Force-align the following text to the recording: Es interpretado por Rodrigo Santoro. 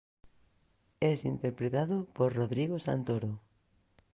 Es 0.99 1.25
interpretado 1.25 2.05
por 2.05 2.33
Rodrigo 2.33 2.79
Santoro. 2.79 3.39